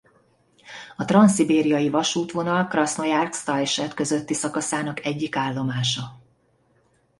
A 0.95 1.05
transzszibériai 1.05 1.89
vasútvonal 1.89 2.67
Krasznojarszk–Tajset 2.67 3.93
közötti 3.93 4.33
szakaszának 4.33 5.05
egyik 5.05 5.35
állomása. 5.35 6.19